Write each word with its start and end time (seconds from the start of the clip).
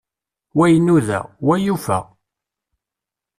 Wa 0.57 0.65
inuda, 0.77 1.19
wa 1.47 1.55
yufa. 1.65 1.97